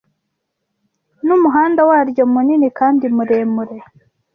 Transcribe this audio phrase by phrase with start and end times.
[1.25, 3.77] n’umuhunda waryo munini kandi muremure.